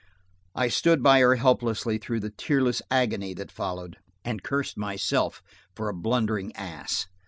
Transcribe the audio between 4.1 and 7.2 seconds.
and cursed myself for a blundering ass.